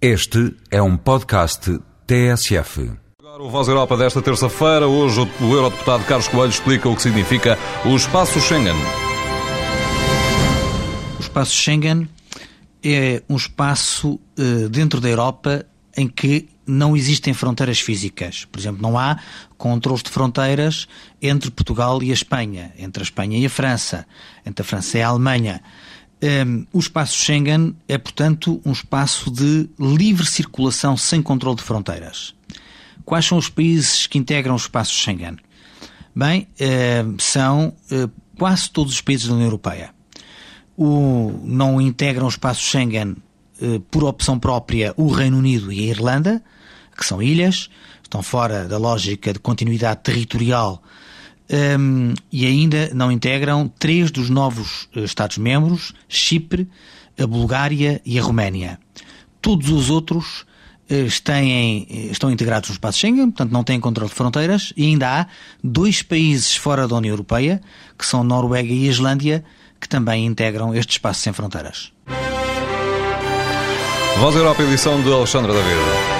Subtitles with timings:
[0.00, 2.92] Este é um podcast TSF.
[3.18, 4.86] Agora o Voz Europa desta terça-feira.
[4.86, 8.74] Hoje o Eurodeputado Carlos Coelho explica o que significa o espaço Schengen.
[11.16, 12.06] O espaço Schengen
[12.84, 15.64] é um espaço uh, dentro da Europa
[15.96, 18.44] em que não existem fronteiras físicas.
[18.44, 19.18] Por exemplo, não há
[19.56, 20.86] controles de fronteiras
[21.22, 24.06] entre Portugal e a Espanha, entre a Espanha e a França,
[24.44, 25.62] entre a França e a Alemanha.
[26.22, 32.34] Um, o espaço Schengen é, portanto, um espaço de livre circulação sem controle de fronteiras.
[33.04, 35.36] Quais são os países que integram o espaço Schengen?
[36.14, 39.90] Bem, uh, são uh, quase todos os países da União Europeia.
[40.76, 43.16] O, não integram o espaço Schengen
[43.60, 46.42] uh, por opção própria o Reino Unido e a Irlanda,
[46.96, 47.68] que são ilhas,
[48.02, 50.82] estão fora da lógica de continuidade territorial
[51.78, 56.68] um, e ainda não integram três dos novos uh, Estados-membros, Chipre,
[57.18, 58.78] a Bulgária e a Roménia.
[59.40, 60.42] Todos os outros
[60.90, 64.86] uh, têm, eh, estão integrados no espaço Schengen, portanto não têm controle de fronteiras, e
[64.86, 65.26] ainda há
[65.62, 67.60] dois países fora da União Europeia,
[67.96, 69.44] que são Noruega e Islândia,
[69.80, 71.92] que também integram este espaço sem fronteiras.
[74.18, 76.15] Voz Europa, edição de Alexandre David.